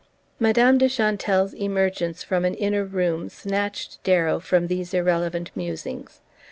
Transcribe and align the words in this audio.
Madame 0.39 0.79
de 0.79 0.89
Chantelle's 0.89 1.53
emergence 1.53 2.23
from 2.23 2.43
an 2.43 2.55
inner 2.55 2.83
room 2.83 3.29
snatched 3.29 4.03
Darrow 4.03 4.39
from 4.39 4.65
these 4.65 4.95
irrelevant 4.95 5.51
musings. 5.53 6.21